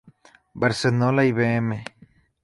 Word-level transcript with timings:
Barcelona 0.55 1.25
y 1.25 1.31
Bm. 1.31 1.83